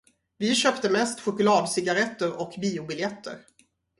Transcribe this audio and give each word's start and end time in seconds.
Vi 0.37 0.55
köpte 0.55 0.89
mest 0.89 1.21
chokladcigaretter 1.21 2.39
och 2.41 2.53
biobiljetter. 2.61 3.39